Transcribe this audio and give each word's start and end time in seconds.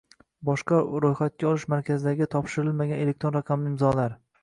Boshqa 0.47 0.79
ro‘yxatga 1.05 1.47
olish 1.51 1.67
markazlariga 1.75 2.31
topshirilmagan 2.35 3.07
elektron 3.07 3.41
raqamli 3.41 3.75
imzolar 3.77 4.23